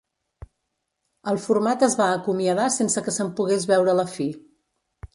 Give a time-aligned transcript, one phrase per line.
[1.33, 4.31] El format es va acomiadar sense que se'n pogués veure la fi.